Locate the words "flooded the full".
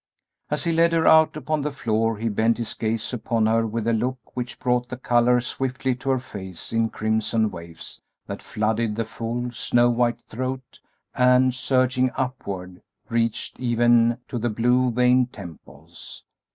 8.41-9.51